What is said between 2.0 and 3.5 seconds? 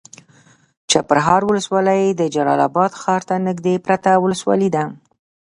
د جلال اباد ښار ته